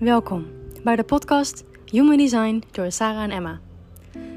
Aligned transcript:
Welkom 0.00 0.46
bij 0.84 0.96
de 0.96 1.04
podcast 1.04 1.64
Human 1.84 2.16
Design 2.16 2.62
door 2.70 2.92
Sarah 2.92 3.22
en 3.22 3.30
Emma. 3.30 3.60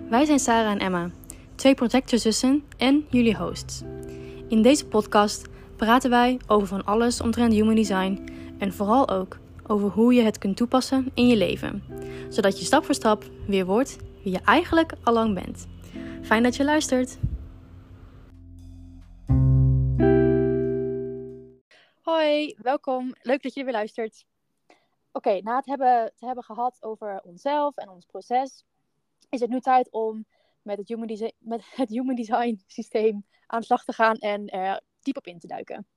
Wij 0.09 0.25
zijn 0.25 0.39
Sarah 0.39 0.71
en 0.71 0.79
Emma, 0.79 1.09
twee 1.55 1.75
projectorzussen 1.75 2.63
en 2.77 3.05
jullie 3.09 3.37
hosts. 3.37 3.81
In 4.47 4.61
deze 4.61 4.87
podcast 4.87 5.47
praten 5.75 6.09
wij 6.09 6.39
over 6.47 6.67
van 6.67 6.85
alles 6.85 7.21
omtrent 7.21 7.53
Human 7.53 7.75
Design 7.75 8.23
en 8.59 8.73
vooral 8.73 9.09
ook 9.09 9.39
over 9.67 9.89
hoe 9.89 10.13
je 10.13 10.21
het 10.21 10.37
kunt 10.37 10.57
toepassen 10.57 11.11
in 11.13 11.27
je 11.27 11.35
leven, 11.35 11.83
zodat 12.29 12.59
je 12.59 12.65
stap 12.65 12.85
voor 12.85 12.95
stap 12.95 13.23
weer 13.47 13.65
wordt 13.65 13.97
wie 14.23 14.31
je 14.31 14.41
eigenlijk 14.45 14.93
al 15.03 15.13
lang 15.13 15.33
bent. 15.33 15.67
Fijn 16.21 16.43
dat 16.43 16.55
je 16.55 16.63
luistert. 16.63 17.17
Hoi, 22.01 22.55
welkom. 22.57 23.13
Leuk 23.21 23.43
dat 23.43 23.53
je 23.53 23.63
weer 23.63 23.73
luistert. 23.73 24.25
Oké, 25.15 25.41
na 25.41 25.55
het 25.55 25.65
hebben, 25.65 26.13
te 26.15 26.25
hebben 26.25 26.43
gehad 26.43 26.77
over 26.83 27.21
onszelf 27.23 27.77
en 27.77 27.89
ons 27.89 28.05
proces, 28.05 28.65
is 29.29 29.39
het 29.39 29.49
nu 29.49 29.59
tijd 29.59 29.91
om 29.91 30.25
met 30.61 30.77
het 30.77 30.87
Human 30.87 31.07
Design, 31.07 31.33
met 31.39 31.63
het 31.75 31.89
human 31.89 32.15
design 32.15 32.61
systeem 32.67 33.25
aan 33.47 33.59
de 33.59 33.65
slag 33.65 33.83
te 33.83 33.93
gaan 33.93 34.15
en 34.15 34.47
er 34.47 34.81
diep 35.01 35.17
op 35.17 35.27
in 35.27 35.39
te 35.39 35.47
duiken. 35.47 35.87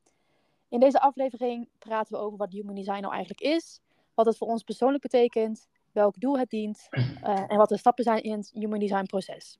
In 0.68 0.80
deze 0.80 1.00
aflevering 1.00 1.68
praten 1.78 2.12
we 2.12 2.22
over 2.22 2.38
wat 2.38 2.52
Human 2.52 2.74
Design 2.74 3.00
nou 3.00 3.12
eigenlijk 3.14 3.40
is, 3.40 3.80
wat 4.14 4.26
het 4.26 4.36
voor 4.36 4.48
ons 4.48 4.62
persoonlijk 4.62 5.02
betekent, 5.02 5.66
welk 5.92 6.20
doel 6.20 6.38
het 6.38 6.50
dient 6.50 6.88
uh, 6.90 7.44
en 7.50 7.56
wat 7.56 7.68
de 7.68 7.78
stappen 7.78 8.04
zijn 8.04 8.22
in 8.22 8.32
het 8.32 8.50
Human 8.54 8.78
Design 8.78 9.04
proces. 9.04 9.58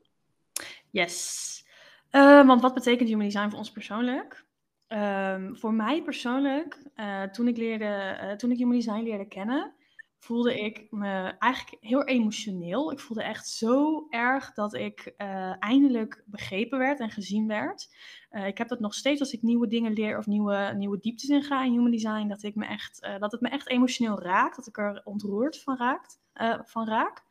Yes. 0.91 1.65
Uh, 2.11 2.47
want 2.47 2.61
wat 2.61 2.75
betekent 2.75 3.09
Human 3.09 3.25
Design 3.25 3.49
voor 3.49 3.59
ons 3.59 3.71
persoonlijk? 3.71 4.46
Um, 4.89 5.57
voor 5.57 5.75
mij 5.75 6.03
persoonlijk, 6.03 6.83
uh, 6.97 7.23
toen, 7.23 7.49
ik 7.49 7.57
leerde, 7.57 8.19
uh, 8.23 8.33
toen 8.33 8.51
ik 8.51 8.59
Human 8.59 8.75
Design 8.75 9.03
leerde 9.03 9.29
kennen, 9.29 9.75
voelde 10.19 10.61
ik 10.61 10.87
me 10.91 11.35
eigenlijk 11.39 11.85
heel 11.85 12.05
emotioneel. 12.05 12.93
Ik 12.93 13.01
voelde 13.01 13.23
echt 13.23 13.49
zo 13.49 14.07
erg 14.11 14.53
dat 14.53 14.75
ik 14.75 15.15
uh, 15.19 15.63
eindelijk 15.63 16.23
begrepen 16.27 16.79
werd 16.79 17.01
en 17.01 17.11
gezien 17.11 17.47
werd. 17.47 17.89
ik 18.31 18.59
heb 18.59 18.69
dat 18.69 18.81
nog 18.81 18.95
steeds 18.95 19.21
als 19.21 19.33
ik 19.33 19.43
nieuwe 19.43 19.67
dingen 19.67 19.93
leer 19.93 20.19
of 20.19 20.27
nieuwe, 20.27 20.73
nieuwe 20.77 20.99
dieptes 20.99 21.29
in 21.29 21.43
ga 21.43 21.65
in 21.65 21.73
Human 21.73 21.91
Design, 21.91 22.29
dat, 22.29 22.43
ik 22.43 22.55
me 22.55 22.67
echt, 22.67 23.09
dat 23.19 23.33
het 23.33 23.41
me 23.41 23.49
echt 23.49 23.69
emotioneel 23.69 24.23
raakt, 24.23 24.57
dat 24.57 24.67
ik 24.67 24.79
er 24.79 25.01
ontroerd 25.05 25.63
van, 25.63 25.77
raakt, 25.77 26.21
van 26.65 26.89
raak. 26.89 27.25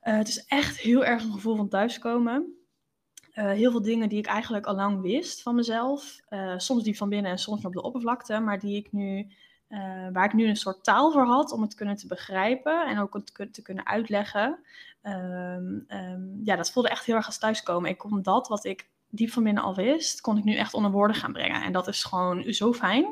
het 0.00 0.28
is 0.28 0.46
echt 0.46 0.78
heel 0.78 1.04
erg 1.04 1.24
een 1.24 1.32
gevoel 1.32 1.56
van 1.56 1.68
thuiskomen. 1.68 2.61
Uh, 3.34 3.44
heel 3.44 3.70
veel 3.70 3.82
dingen 3.82 4.08
die 4.08 4.18
ik 4.18 4.26
eigenlijk 4.26 4.66
al 4.66 4.74
lang 4.74 5.00
wist 5.00 5.42
van 5.42 5.54
mezelf. 5.54 6.20
Uh, 6.30 6.54
soms 6.56 6.82
die 6.82 6.96
van 6.96 7.08
binnen 7.08 7.30
en 7.30 7.38
soms 7.38 7.64
op 7.64 7.72
de 7.72 7.82
oppervlakte, 7.82 8.38
maar 8.38 8.58
die 8.58 8.76
ik 8.76 8.92
nu, 8.92 9.26
uh, 9.68 9.78
waar 10.12 10.24
ik 10.24 10.32
nu 10.32 10.48
een 10.48 10.56
soort 10.56 10.84
taal 10.84 11.12
voor 11.12 11.24
had 11.24 11.52
om 11.52 11.62
het 11.62 11.74
kunnen 11.74 11.96
te 11.96 12.06
begrijpen 12.06 12.86
en 12.86 12.98
ook 12.98 13.14
het 13.14 13.54
te 13.54 13.62
kunnen 13.62 13.86
uitleggen. 13.86 14.58
Um, 15.02 15.84
um, 15.88 16.40
ja, 16.44 16.56
dat 16.56 16.72
voelde 16.72 16.88
echt 16.88 17.04
heel 17.04 17.14
erg 17.14 17.26
als 17.26 17.38
thuiskomen. 17.38 17.90
Ik 17.90 17.98
kon 17.98 18.22
dat 18.22 18.48
wat 18.48 18.64
ik 18.64 18.88
diep 19.08 19.30
van 19.30 19.42
binnen 19.42 19.62
al 19.62 19.74
wist, 19.74 20.20
kon 20.20 20.38
ik 20.38 20.44
nu 20.44 20.54
echt 20.54 20.74
onder 20.74 20.90
woorden 20.90 21.16
gaan 21.16 21.32
brengen. 21.32 21.62
En 21.62 21.72
dat 21.72 21.88
is 21.88 22.04
gewoon 22.04 22.52
zo 22.52 22.72
fijn. 22.72 23.04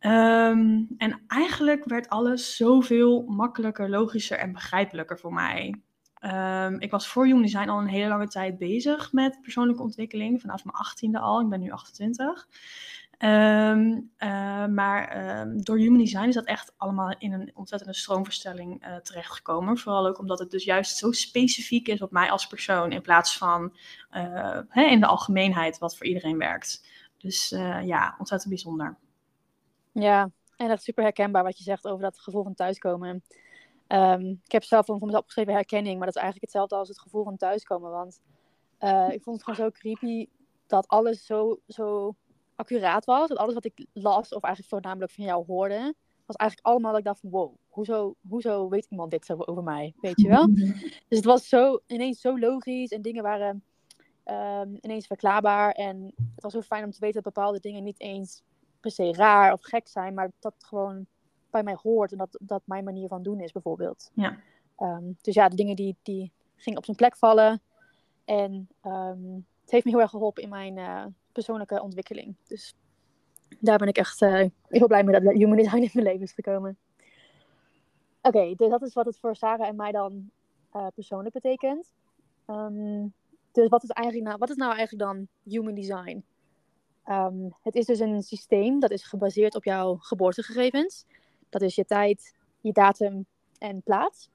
Um, 0.00 0.88
en 0.98 1.20
eigenlijk 1.26 1.84
werd 1.84 2.08
alles 2.08 2.56
zoveel 2.56 3.24
makkelijker, 3.28 3.90
logischer 3.90 4.38
en 4.38 4.52
begrijpelijker 4.52 5.18
voor 5.18 5.32
mij. 5.32 5.80
Um, 6.20 6.80
ik 6.80 6.90
was 6.90 7.08
voor 7.08 7.24
Human 7.24 7.42
Design 7.42 7.68
al 7.68 7.78
een 7.78 7.86
hele 7.86 8.08
lange 8.08 8.28
tijd 8.28 8.58
bezig 8.58 9.12
met 9.12 9.40
persoonlijke 9.42 9.82
ontwikkeling, 9.82 10.40
vanaf 10.40 10.64
mijn 10.64 10.76
achttiende 10.76 11.18
al. 11.18 11.40
Ik 11.40 11.48
ben 11.48 11.60
nu 11.60 11.70
28. 11.70 12.48
Um, 13.18 14.10
uh, 14.18 14.66
maar 14.66 15.38
um, 15.40 15.62
door 15.62 15.78
Human 15.78 15.98
Design 15.98 16.28
is 16.28 16.34
dat 16.34 16.44
echt 16.44 16.74
allemaal 16.76 17.14
in 17.18 17.32
een 17.32 17.50
ontzettende 17.54 17.94
stroomverstelling 17.94 18.86
uh, 18.86 18.96
terechtgekomen. 18.96 19.78
Vooral 19.78 20.06
ook 20.06 20.18
omdat 20.18 20.38
het 20.38 20.50
dus 20.50 20.64
juist 20.64 20.96
zo 20.96 21.12
specifiek 21.12 21.88
is 21.88 22.02
op 22.02 22.10
mij 22.10 22.30
als 22.30 22.46
persoon, 22.46 22.92
in 22.92 23.02
plaats 23.02 23.38
van 23.38 23.76
uh, 24.12 24.58
hè, 24.68 24.82
in 24.82 25.00
de 25.00 25.06
algemeenheid 25.06 25.78
wat 25.78 25.96
voor 25.96 26.06
iedereen 26.06 26.38
werkt. 26.38 26.86
Dus 27.18 27.48
ja, 27.82 28.14
ontzettend 28.18 28.50
bijzonder. 28.50 28.96
Ja, 29.92 30.30
en 30.56 30.70
is 30.70 30.82
super 30.82 31.02
herkenbaar 31.02 31.42
wat 31.42 31.58
je 31.58 31.64
zegt 31.64 31.86
over 31.86 32.02
dat 32.02 32.18
gevoel 32.18 32.42
van 32.42 32.54
thuiskomen. 32.54 33.22
Um, 33.92 34.40
ik 34.44 34.52
heb 34.52 34.64
zelf 34.64 34.86
voor 34.86 34.94
mezelf 34.94 35.20
opgeschreven 35.20 35.52
herkenning, 35.52 35.96
maar 35.96 36.06
dat 36.06 36.16
is 36.16 36.22
eigenlijk 36.22 36.52
hetzelfde 36.52 36.76
als 36.76 36.88
het 36.88 37.00
gevoel 37.00 37.24
van 37.24 37.36
thuiskomen. 37.36 37.90
Want 37.90 38.20
uh, 38.80 39.08
ik 39.10 39.22
vond 39.22 39.36
het 39.36 39.44
gewoon 39.44 39.70
zo 39.70 39.78
creepy 39.78 40.26
dat 40.66 40.88
alles 40.88 41.26
zo, 41.26 41.60
zo 41.66 42.14
accuraat 42.56 43.04
was. 43.04 43.28
Dat 43.28 43.38
alles 43.38 43.54
wat 43.54 43.64
ik 43.64 43.86
las, 43.92 44.34
of 44.34 44.42
eigenlijk 44.42 44.74
voornamelijk 44.74 45.12
van 45.12 45.24
jou 45.24 45.44
hoorde, 45.46 45.94
was 46.26 46.36
eigenlijk 46.36 46.68
allemaal 46.68 46.90
dat 46.90 47.00
ik 47.00 47.06
dacht 47.06 47.20
van 47.20 47.30
wow, 47.30 47.54
hoezo, 47.68 48.14
hoezo 48.28 48.68
weet 48.68 48.86
iemand 48.90 49.10
dit 49.10 49.24
zo 49.24 49.36
over 49.38 49.62
mij, 49.62 49.94
weet 50.00 50.20
je 50.20 50.28
wel? 50.28 50.46
Dus 51.08 51.18
het 51.18 51.24
was 51.24 51.48
zo, 51.48 51.78
ineens 51.86 52.20
zo 52.20 52.38
logisch 52.38 52.90
en 52.90 53.02
dingen 53.02 53.22
waren 53.22 53.64
um, 54.24 54.78
ineens 54.80 55.06
verklaarbaar. 55.06 55.72
En 55.72 56.12
het 56.34 56.42
was 56.42 56.52
zo 56.52 56.60
fijn 56.60 56.84
om 56.84 56.90
te 56.90 57.00
weten 57.00 57.22
dat 57.22 57.34
bepaalde 57.34 57.60
dingen 57.60 57.82
niet 57.82 58.00
eens 58.00 58.42
per 58.80 58.90
se 58.90 59.12
raar 59.12 59.52
of 59.52 59.62
gek 59.62 59.88
zijn, 59.88 60.14
maar 60.14 60.30
dat 60.38 60.54
gewoon 60.58 61.06
bij 61.50 61.62
mij 61.62 61.76
hoort 61.82 62.12
en 62.12 62.18
dat 62.18 62.38
dat 62.40 62.62
mijn 62.64 62.84
manier 62.84 63.08
van 63.08 63.22
doen 63.22 63.40
is, 63.40 63.52
bijvoorbeeld. 63.52 64.10
Ja. 64.14 64.38
Um, 64.78 65.16
dus 65.20 65.34
ja, 65.34 65.48
de 65.48 65.56
dingen 65.56 65.76
die, 65.76 65.96
die 66.02 66.32
gingen 66.56 66.78
op 66.78 66.84
zijn 66.84 66.96
plek 66.96 67.16
vallen. 67.16 67.60
En 68.24 68.68
um, 68.84 69.46
het 69.60 69.70
heeft 69.70 69.84
me 69.84 69.90
heel 69.90 70.00
erg 70.00 70.10
geholpen 70.10 70.42
in 70.42 70.48
mijn 70.48 70.76
uh, 70.76 71.04
persoonlijke 71.32 71.82
ontwikkeling. 71.82 72.34
Dus 72.46 72.74
daar 73.58 73.78
ben 73.78 73.88
ik 73.88 73.96
echt 73.96 74.22
uh, 74.22 74.44
heel 74.68 74.86
blij 74.86 75.04
mee 75.04 75.20
dat 75.20 75.32
Human 75.32 75.56
Design 75.56 75.82
in 75.82 75.90
mijn 75.92 76.06
leven 76.06 76.22
is 76.22 76.32
gekomen. 76.32 76.78
Oké, 78.22 78.38
okay, 78.38 78.54
dus 78.54 78.70
dat 78.70 78.82
is 78.82 78.94
wat 78.94 79.06
het 79.06 79.18
voor 79.18 79.36
Sarah 79.36 79.68
en 79.68 79.76
mij 79.76 79.92
dan 79.92 80.30
uh, 80.76 80.86
persoonlijk 80.94 81.34
betekent. 81.34 81.92
Um, 82.46 83.12
dus 83.52 83.68
wat 83.68 83.82
is, 83.82 83.90
eigenlijk 83.90 84.26
nou, 84.26 84.38
wat 84.38 84.50
is 84.50 84.56
nou 84.56 84.76
eigenlijk 84.76 85.12
dan 85.12 85.28
Human 85.42 85.74
Design? 85.74 86.24
Um, 87.06 87.54
het 87.62 87.74
is 87.74 87.86
dus 87.86 87.98
een 87.98 88.22
systeem 88.22 88.80
dat 88.80 88.90
is 88.90 89.04
gebaseerd 89.04 89.54
op 89.54 89.64
jouw 89.64 89.96
geboortegegevens. 89.96 91.06
Dat 91.50 91.62
is 91.62 91.74
je 91.74 91.84
tijd, 91.84 92.34
je 92.60 92.72
datum 92.72 93.26
en 93.58 93.82
plaats. 93.82 94.30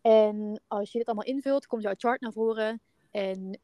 En 0.00 0.60
als 0.68 0.92
je 0.92 0.98
dit 0.98 1.06
allemaal 1.06 1.24
invult, 1.24 1.66
komt 1.66 1.82
jouw 1.82 1.94
chart 1.96 2.20
naar 2.20 2.32
voren. 2.32 2.80
En 3.10 3.58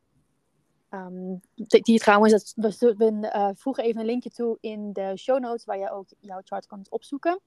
um, 0.91 1.41
die 1.69 1.99
trouwens, 1.99 2.55
dat, 2.55 2.79
we 2.79 3.31
uh, 3.35 3.49
voegen 3.55 3.85
even 3.85 4.01
een 4.01 4.07
linkje 4.07 4.31
toe 4.31 4.59
in 4.61 4.93
de 4.93 5.17
show 5.17 5.41
notes 5.41 5.65
waar 5.65 5.79
je 5.79 5.91
ook 5.91 6.09
jouw 6.21 6.41
chart 6.45 6.67
kan 6.67 6.87
opzoeken. 6.89 7.41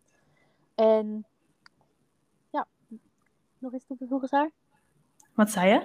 En 0.76 1.26
ja, 2.50 2.68
nog 3.58 3.74
iets 3.74 3.86
toe 3.86 3.98
te 3.98 4.08
voegen, 4.08 4.28
Saar? 4.28 4.52
Wat 5.34 5.52
zei 5.52 5.70
je? 5.70 5.82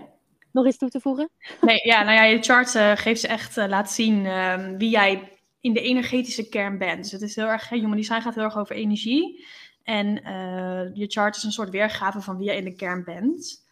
Nog 0.51 0.67
iets 0.67 0.79
toe 0.79 0.89
te 0.89 1.01
voegen? 1.01 1.31
Nee, 1.61 1.81
ja, 1.83 2.03
nou 2.03 2.15
ja, 2.15 2.23
je 2.23 2.43
chart 2.43 2.75
uh, 2.75 2.97
geeft 2.97 3.21
ze 3.21 3.29
echt, 3.29 3.57
uh, 3.57 3.67
laat 3.67 3.91
zien 3.91 4.25
uh, 4.25 4.77
wie 4.77 4.91
jij 4.91 5.38
in 5.61 5.73
de 5.73 5.81
energetische 5.81 6.49
kern 6.49 6.79
bent. 6.79 7.03
Dus 7.03 7.13
het 7.13 7.23
is 7.23 7.37
heel 7.37 7.47
erg, 7.47 7.69
Human 7.69 7.97
Design 7.97 8.21
gaat 8.21 8.35
heel 8.35 8.45
erg 8.45 8.59
over 8.59 8.77
energie. 8.77 9.45
En 9.83 10.07
uh, 10.07 10.95
je 10.95 11.07
chart 11.07 11.37
is 11.37 11.43
een 11.43 11.53
soort 11.53 11.71
weergave 11.71 12.21
van 12.21 12.37
wie 12.37 12.47
je 12.47 12.57
in 12.57 12.65
de 12.65 12.75
kern 12.75 13.05
bent. 13.05 13.67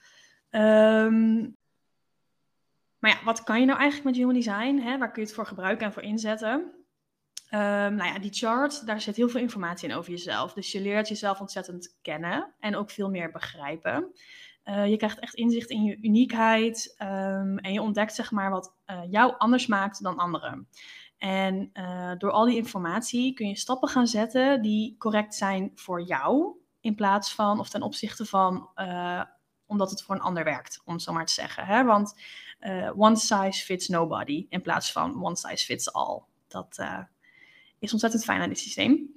Um, 0.51 1.57
maar 2.99 3.11
ja, 3.11 3.25
wat 3.25 3.43
kan 3.43 3.61
je 3.61 3.67
nou 3.67 3.79
eigenlijk 3.79 4.09
met 4.09 4.17
Human 4.17 4.35
Design? 4.35 4.79
Hè? 4.79 4.99
Waar 4.99 5.11
kun 5.11 5.23
je 5.23 5.29
het 5.29 5.37
voor 5.37 5.47
gebruiken 5.47 5.87
en 5.87 5.93
voor 5.93 6.03
inzetten? 6.03 6.51
Um, 7.51 7.95
nou 7.95 8.05
ja, 8.05 8.19
die 8.19 8.33
chart, 8.33 8.87
daar 8.87 9.01
zit 9.01 9.17
heel 9.17 9.29
veel 9.29 9.41
informatie 9.41 9.89
in 9.89 9.95
over 9.95 10.11
jezelf. 10.11 10.53
Dus 10.53 10.73
je 10.73 10.81
leert 10.81 11.09
jezelf 11.09 11.41
ontzettend 11.41 11.97
kennen 12.03 12.55
en 12.61 12.77
ook 12.77 12.91
veel 12.91 13.11
meer 13.11 13.31
begrijpen. 13.31 14.13
Uh, 14.65 14.89
je 14.89 14.97
krijgt 14.97 15.19
echt 15.19 15.35
inzicht 15.35 15.71
in 15.71 15.83
je 15.83 15.99
uniekheid 16.01 16.95
um, 16.99 17.59
en 17.59 17.73
je 17.73 17.83
ontdekt 17.83 18.15
zeg 18.15 18.31
maar 18.31 18.51
wat 18.51 18.75
uh, 18.87 19.01
jou 19.11 19.35
anders 19.39 19.67
maakt 19.67 20.03
dan 20.03 20.17
anderen. 20.17 20.69
En 21.19 21.71
uh, 21.73 22.13
door 22.19 22.31
al 22.31 22.45
die 22.45 22.57
informatie 22.57 23.35
kun 23.35 23.49
je 23.49 23.57
stappen 23.57 23.89
gaan 23.89 24.07
zetten 24.07 24.63
die 24.63 24.97
correct 24.99 25.35
zijn 25.35 25.73
voor 25.75 26.03
jou, 26.03 26.57
in 26.81 26.95
plaats 26.95 27.35
van 27.35 27.59
of 27.61 27.69
ten 27.69 27.83
opzichte 27.83 28.25
van 28.25 28.69
uh, 28.77 29.23
omdat 29.67 29.91
het 29.91 30.03
voor 30.03 30.15
een 30.15 30.21
ander 30.21 30.45
werkt, 30.45 30.81
om 30.85 30.99
zo 30.99 31.13
maar 31.13 31.27
te 31.27 31.33
zeggen. 31.33 31.67
Hè? 31.67 31.85
Want 31.85 32.15
uh, 32.61 32.91
one 32.97 33.17
size 33.17 33.65
fits 33.65 33.89
nobody 33.89 34.47
in 34.49 34.63
plaats 34.63 34.93
van 34.93 35.25
one 35.25 35.37
size 35.37 35.65
fits 35.65 35.93
all. 35.93 36.23
Dat 36.49 36.79
is 37.79 37.93
ontzettend 37.93 38.25
fijn 38.25 38.41
aan 38.41 38.49
dit 38.49 38.59
systeem. 38.59 39.15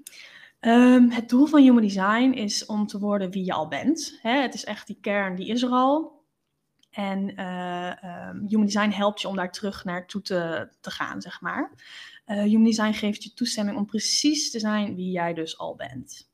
Um, 0.61 1.09
het 1.09 1.29
doel 1.29 1.45
van 1.45 1.61
Human 1.61 1.81
Design 1.81 2.31
is 2.31 2.65
om 2.65 2.87
te 2.87 2.99
worden 2.99 3.31
wie 3.31 3.45
je 3.45 3.53
al 3.53 3.67
bent. 3.67 4.19
Hè? 4.21 4.41
Het 4.41 4.53
is 4.53 4.65
echt 4.65 4.87
die 4.87 4.97
kern, 5.01 5.35
die 5.35 5.47
is 5.47 5.63
er 5.63 5.69
al. 5.69 6.18
En 6.89 7.39
uh, 7.39 8.29
um, 8.29 8.45
Human 8.47 8.65
Design 8.65 8.89
helpt 8.89 9.21
je 9.21 9.27
om 9.27 9.35
daar 9.35 9.51
terug 9.51 9.83
naartoe 9.83 10.21
te, 10.21 10.69
te 10.81 10.91
gaan, 10.91 11.21
zeg 11.21 11.41
maar. 11.41 11.71
Uh, 12.25 12.41
Human 12.43 12.63
Design 12.63 12.91
geeft 12.91 13.23
je 13.23 13.33
toestemming 13.33 13.77
om 13.77 13.85
precies 13.85 14.51
te 14.51 14.59
zijn 14.59 14.95
wie 14.95 15.11
jij 15.11 15.33
dus 15.33 15.57
al 15.57 15.75
bent. 15.75 16.27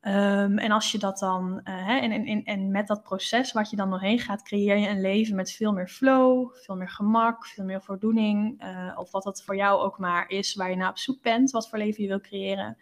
Um, 0.00 0.58
en 0.58 0.70
als 0.70 0.92
je 0.92 0.98
dat 0.98 1.18
dan, 1.18 1.60
uh, 1.64 1.86
hè, 1.86 1.98
en, 1.98 2.26
en, 2.26 2.44
en 2.44 2.70
met 2.70 2.86
dat 2.86 3.02
proces 3.02 3.52
wat 3.52 3.70
je 3.70 3.76
dan 3.76 3.90
doorheen 3.90 4.18
gaat, 4.18 4.42
creëer 4.42 4.76
je 4.76 4.88
een 4.88 5.00
leven 5.00 5.34
met 5.34 5.52
veel 5.52 5.72
meer 5.72 5.88
flow, 5.88 6.54
veel 6.56 6.76
meer 6.76 6.90
gemak, 6.90 7.46
veel 7.46 7.64
meer 7.64 7.82
voldoening. 7.82 8.62
of 8.96 9.10
wat 9.10 9.22
dat 9.22 9.42
voor 9.42 9.56
jou 9.56 9.80
ook 9.80 9.98
maar 9.98 10.28
is, 10.28 10.54
waar 10.54 10.70
je 10.70 10.76
naar 10.76 10.90
op 10.90 10.98
zoek 10.98 11.22
bent, 11.22 11.50
wat 11.50 11.68
voor 11.68 11.78
leven 11.78 12.02
je 12.02 12.08
wil 12.08 12.20
creëren. 12.20 12.78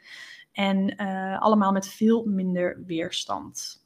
En 0.53 0.97
allemaal 1.39 1.73
met 1.73 1.89
veel 1.89 2.25
minder 2.25 2.83
weerstand. 2.87 3.85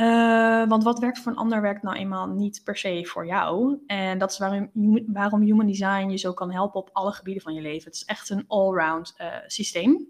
Uh, 0.00 0.68
want 0.68 0.82
wat 0.82 0.98
werkt 0.98 1.18
voor 1.18 1.32
een 1.32 1.38
ander 1.38 1.60
werkt 1.60 1.82
nou 1.82 1.96
eenmaal 1.96 2.26
niet 2.26 2.60
per 2.64 2.76
se 2.76 3.06
voor 3.06 3.26
jou. 3.26 3.78
En 3.86 4.18
dat 4.18 4.30
is 4.30 4.38
waarom, 4.38 4.70
waarom 5.06 5.40
Human 5.40 5.66
Design 5.66 6.08
je 6.08 6.16
zo 6.16 6.32
kan 6.32 6.52
helpen 6.52 6.80
op 6.80 6.90
alle 6.92 7.12
gebieden 7.12 7.42
van 7.42 7.54
je 7.54 7.60
leven. 7.60 7.84
Het 7.84 7.94
is 7.94 8.04
echt 8.04 8.30
een 8.30 8.44
all-round 8.48 9.14
uh, 9.18 9.36
systeem. 9.46 10.08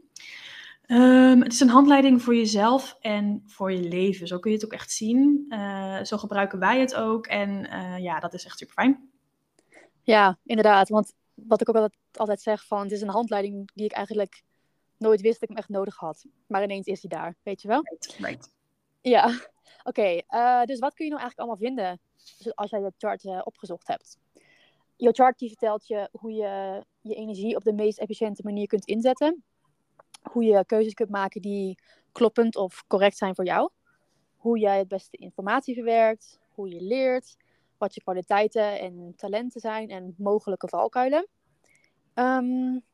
Um, 0.86 1.42
het 1.42 1.52
is 1.52 1.60
een 1.60 1.68
handleiding 1.68 2.22
voor 2.22 2.34
jezelf 2.34 2.96
en 3.00 3.42
voor 3.46 3.72
je 3.72 3.88
leven. 3.88 4.26
Zo 4.26 4.38
kun 4.38 4.50
je 4.50 4.56
het 4.56 4.66
ook 4.66 4.72
echt 4.72 4.90
zien. 4.90 5.46
Uh, 5.48 6.02
zo 6.02 6.16
gebruiken 6.16 6.58
wij 6.58 6.80
het 6.80 6.94
ook. 6.94 7.26
En 7.26 7.68
ja, 8.02 8.20
dat 8.20 8.34
is 8.34 8.44
echt 8.44 8.58
super 8.58 8.74
fijn. 8.74 9.10
Ja, 10.02 10.38
inderdaad. 10.44 10.88
Want 10.88 11.12
wat 11.34 11.60
ik 11.60 11.68
ook 11.68 11.74
altijd, 11.74 11.98
altijd 12.12 12.40
zeg, 12.40 12.66
van, 12.66 12.82
het 12.82 12.92
is 12.92 13.00
een 13.00 13.08
handleiding 13.08 13.70
die 13.74 13.84
ik 13.84 13.92
eigenlijk 13.92 14.42
nooit 14.96 15.20
wist 15.20 15.40
dat 15.40 15.42
ik 15.42 15.48
hem 15.48 15.58
echt 15.58 15.68
nodig 15.68 15.96
had. 15.96 16.24
Maar 16.46 16.62
ineens 16.62 16.86
is 16.86 17.00
hij 17.02 17.10
daar, 17.18 17.36
weet 17.42 17.62
je 17.62 17.68
wel? 17.68 17.80
Right. 17.82 18.16
right. 18.18 18.50
Ja, 19.00 19.32
Oké, 19.82 20.20
eh, 20.26 20.62
dus 20.62 20.78
wat 20.78 20.94
kun 20.94 21.04
je 21.04 21.10
nou 21.10 21.22
eigenlijk 21.22 21.38
allemaal 21.38 21.56
vinden 21.56 22.00
als 22.54 22.70
jij 22.70 22.80
je 22.80 22.92
chart 22.96 23.24
uh, 23.24 23.40
opgezocht 23.44 23.88
hebt? 23.88 24.18
Je 24.96 25.12
chart 25.12 25.38
die 25.38 25.48
vertelt 25.48 25.86
je 25.86 26.08
hoe 26.12 26.32
je 26.32 26.84
je 27.00 27.14
energie 27.14 27.56
op 27.56 27.64
de 27.64 27.72
meest 27.72 27.98
efficiënte 27.98 28.42
manier 28.44 28.66
kunt 28.66 28.84
inzetten. 28.84 29.44
Hoe 30.30 30.44
je 30.44 30.64
keuzes 30.64 30.94
kunt 30.94 31.10
maken 31.10 31.42
die 31.42 31.78
kloppend 32.12 32.56
of 32.56 32.84
correct 32.86 33.16
zijn 33.16 33.34
voor 33.34 33.44
jou. 33.44 33.70
Hoe 34.36 34.58
jij 34.58 34.78
het 34.78 34.88
beste 34.88 35.16
informatie 35.16 35.74
verwerkt. 35.74 36.40
Hoe 36.54 36.68
je 36.68 36.80
leert. 36.80 37.36
Wat 37.78 37.94
je 37.94 38.02
kwaliteiten 38.02 38.80
en 38.80 39.12
talenten 39.16 39.60
zijn 39.60 39.90
en 39.90 40.14
mogelijke 40.18 40.68
valkuilen. 40.68 41.28
Um, 42.14 42.84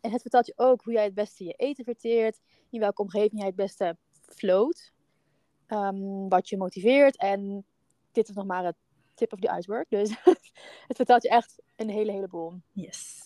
en 0.00 0.12
het 0.12 0.20
vertelt 0.22 0.46
je 0.46 0.52
ook 0.56 0.82
hoe 0.82 0.92
jij 0.92 1.04
het 1.04 1.14
beste 1.14 1.44
je 1.44 1.52
eten 1.52 1.84
verteert. 1.84 2.40
In 2.70 2.80
welke 2.80 3.02
omgeving 3.02 3.38
jij 3.38 3.46
het 3.46 3.56
beste 3.56 3.96
float. 4.28 4.92
Ehm, 5.66 6.28
wat 6.28 6.48
je 6.48 6.56
motiveert. 6.56 7.16
En 7.16 7.64
dit 8.12 8.28
is 8.28 8.34
nog 8.34 8.46
maar 8.46 8.64
het 8.64 8.76
tip 9.14 9.32
of 9.32 9.38
the 9.38 9.56
iceberg. 9.56 9.88
Dus 9.88 10.10
het 10.88 10.96
vertelt 10.96 11.22
je 11.22 11.28
echt 11.28 11.62
een 11.76 11.88
hele, 11.88 12.12
heleboel. 12.12 12.52
Yes. 12.72 13.24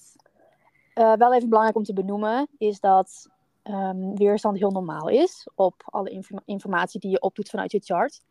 Uh, 0.94 1.12
wel 1.12 1.34
even 1.34 1.48
belangrijk 1.48 1.76
om 1.76 1.84
te 1.84 1.92
benoemen 1.92 2.48
is 2.58 2.80
dat 2.80 3.28
um, 3.64 4.16
weerstand 4.16 4.58
heel 4.58 4.70
normaal 4.70 5.08
is 5.08 5.48
op 5.54 5.82
alle 5.84 6.24
informatie 6.44 7.00
die 7.00 7.10
je 7.10 7.20
opdoet 7.20 7.50
vanuit 7.50 7.72
je 7.72 7.80
chart. 7.80 8.22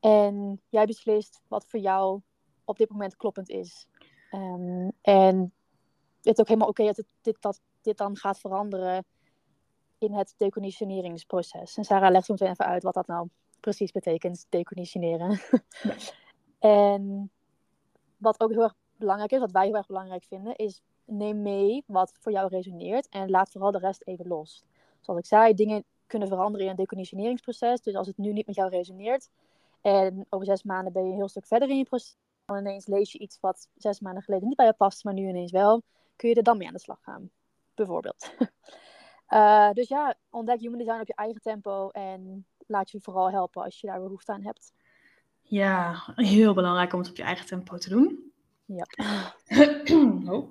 En 0.00 0.60
jij 0.68 0.86
beslist 0.86 1.40
wat 1.48 1.66
voor 1.66 1.80
jou 1.80 2.20
op 2.64 2.76
dit 2.76 2.90
moment 2.90 3.16
kloppend 3.16 3.48
is. 3.48 3.88
Um, 4.30 4.92
en 5.00 5.52
het 6.22 6.34
is 6.34 6.38
ook 6.38 6.48
helemaal 6.48 6.68
oké 6.68 6.84
dat 6.84 7.04
dit, 7.20 7.36
dat 7.40 7.60
dit 7.82 7.96
dan 7.96 8.16
gaat 8.16 8.38
veranderen 8.38 9.04
in 9.98 10.12
het 10.12 10.34
deconditioneringsproces. 10.36 11.76
En 11.76 11.84
Sarah 11.84 12.10
legt 12.10 12.26
zo 12.26 12.32
meteen 12.32 12.50
even 12.50 12.66
uit 12.66 12.82
wat 12.82 12.94
dat 12.94 13.06
nou 13.06 13.28
precies 13.60 13.92
betekent, 13.92 14.46
deconditioneren. 14.48 15.40
en 16.58 17.30
wat 18.16 18.40
ook 18.40 18.50
heel 18.50 18.62
erg 18.62 18.74
belangrijk 18.96 19.32
is, 19.32 19.38
wat 19.38 19.50
wij 19.50 19.66
heel 19.66 19.76
erg 19.76 19.86
belangrijk 19.86 20.24
vinden, 20.24 20.56
is 20.56 20.82
neem 21.04 21.42
mee 21.42 21.84
wat 21.86 22.12
voor 22.20 22.32
jou 22.32 22.48
resoneert 22.48 23.08
en 23.08 23.30
laat 23.30 23.50
vooral 23.50 23.70
de 23.70 23.78
rest 23.78 24.02
even 24.04 24.26
los. 24.26 24.64
Zoals 25.00 25.20
ik 25.20 25.26
zei, 25.26 25.54
dingen 25.54 25.84
kunnen 26.06 26.28
veranderen 26.28 26.64
in 26.64 26.70
een 26.70 26.76
deconditioneringsproces. 26.76 27.80
Dus 27.80 27.94
als 27.94 28.06
het 28.06 28.16
nu 28.16 28.32
niet 28.32 28.46
met 28.46 28.54
jou 28.54 28.70
resoneert 28.70 29.28
en 29.80 30.26
over 30.28 30.46
zes 30.46 30.62
maanden 30.62 30.92
ben 30.92 31.04
je 31.04 31.10
een 31.10 31.16
heel 31.16 31.28
stuk 31.28 31.46
verder 31.46 31.68
in 31.68 31.76
je 31.76 31.84
proces, 31.84 32.16
dan 32.44 32.56
ineens 32.56 32.86
lees 32.86 33.12
je 33.12 33.18
iets 33.18 33.38
wat 33.40 33.68
zes 33.76 34.00
maanden 34.00 34.22
geleden 34.22 34.48
niet 34.48 34.56
bij 34.56 34.66
je 34.66 34.72
past, 34.72 35.04
maar 35.04 35.14
nu 35.14 35.28
ineens 35.28 35.50
wel, 35.50 35.82
kun 36.16 36.28
je 36.28 36.34
er 36.34 36.42
dan 36.42 36.58
mee 36.58 36.66
aan 36.66 36.72
de 36.72 36.80
slag 36.80 37.02
gaan. 37.02 37.30
Bijvoorbeeld. 37.74 38.30
Uh, 39.34 39.72
dus 39.72 39.88
ja, 39.88 40.14
ontdek 40.30 40.60
human 40.60 40.78
design 40.78 41.00
op 41.00 41.06
je 41.06 41.14
eigen 41.14 41.40
tempo 41.40 41.88
en 41.88 42.46
laat 42.66 42.90
je 42.90 43.00
vooral 43.00 43.30
helpen 43.30 43.62
als 43.62 43.80
je 43.80 43.86
daar 43.86 44.00
behoefte 44.00 44.32
aan 44.32 44.42
hebt. 44.42 44.72
Ja, 45.40 46.02
heel 46.14 46.54
belangrijk 46.54 46.92
om 46.92 46.98
het 46.98 47.08
op 47.08 47.16
je 47.16 47.22
eigen 47.22 47.46
tempo 47.46 47.76
te 47.76 47.88
doen. 47.88 48.32
Ja. 48.64 48.86
oh. 50.34 50.50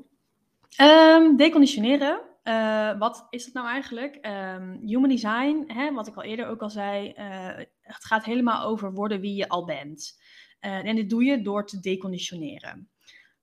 um, 0.82 1.38
deconditioneren. 1.38 2.22
Uh, 2.44 3.00
wat 3.00 3.28
is 3.30 3.46
het 3.46 3.54
nou 3.54 3.68
eigenlijk? 3.68 4.16
Um, 4.16 4.80
human 4.82 5.10
design, 5.10 5.64
hè, 5.68 5.94
wat 5.94 6.08
ik 6.08 6.16
al 6.16 6.24
eerder 6.24 6.48
ook 6.48 6.62
al 6.62 6.70
zei, 6.70 7.14
uh, 7.18 7.66
het 7.82 8.06
gaat 8.06 8.26
helemaal 8.26 8.66
over 8.66 8.94
worden 8.94 9.20
wie 9.20 9.36
je 9.36 9.50
al 9.50 9.66
bent. 9.66 10.22
En 10.60 10.96
dit 10.96 11.10
doe 11.10 11.24
je 11.24 11.42
door 11.42 11.66
te 11.66 11.80
deconditioneren. 11.80 12.90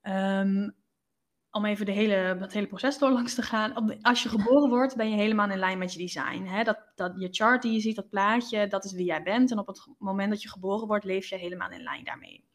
Um, 0.03 0.75
om 1.51 1.65
even 1.65 1.87
de 1.87 1.93
hele, 1.93 2.15
het 2.15 2.53
hele 2.53 2.67
proces 2.67 2.99
door 2.99 3.11
langs 3.11 3.35
te 3.35 3.43
gaan. 3.43 4.01
Als 4.03 4.23
je 4.23 4.29
geboren 4.29 4.69
wordt, 4.69 4.97
ben 4.97 5.11
je 5.11 5.17
helemaal 5.17 5.51
in 5.51 5.59
lijn 5.59 5.79
met 5.79 5.93
je 5.93 5.99
design. 5.99 6.43
Hè? 6.45 6.63
Dat, 6.63 6.79
dat, 6.95 7.13
je 7.17 7.29
chart 7.31 7.63
die 7.63 7.73
je 7.73 7.81
ziet, 7.81 7.97
dat 7.97 8.09
plaatje, 8.09 8.67
dat 8.67 8.85
is 8.85 8.93
wie 8.93 9.05
jij 9.05 9.23
bent. 9.23 9.51
En 9.51 9.59
op 9.59 9.67
het 9.67 9.87
moment 9.99 10.31
dat 10.31 10.43
je 10.43 10.49
geboren 10.49 10.87
wordt, 10.87 11.05
leef 11.05 11.27
je 11.27 11.37
helemaal 11.37 11.71
in 11.71 11.83
lijn 11.83 12.05
daarmee. 12.05 12.49